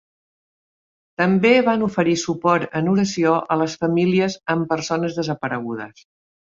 També 1.23 1.51
van 1.67 1.83
oferir 1.89 2.17
suport 2.23 2.75
en 2.81 2.91
oració 2.95 3.37
a 3.37 3.61
les 3.65 3.79
famílies 3.85 4.43
amb 4.57 4.71
persones 4.77 5.23
desaparegudes. 5.23 6.09